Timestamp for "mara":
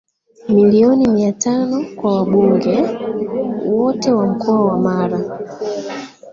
4.79-5.39